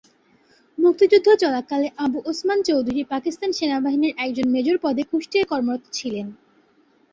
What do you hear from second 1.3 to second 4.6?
চলাকালে আবু ওসমান চৌধুরী পাকিস্তান সেনাবাহিনীর একজন